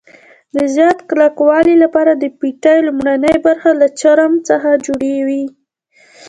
د 0.55 0.57
زیات 0.75 0.99
کلکوالي 1.09 1.75
لپاره 1.83 2.11
د 2.15 2.23
فیتې 2.37 2.75
لومړنۍ 2.87 3.35
برخه 3.47 3.71
له 3.81 3.87
چرم 3.99 4.33
څخه 4.49 4.69
جوړوي. 4.85 5.43